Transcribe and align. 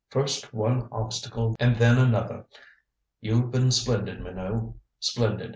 First 0.09 0.51
one 0.51 0.89
obstacle 0.91 1.55
and 1.59 1.75
then 1.75 1.99
another. 1.99 2.45
You've 3.19 3.51
been 3.51 3.69
splendid, 3.69 4.19
Minot, 4.19 4.73
splendid. 4.99 5.49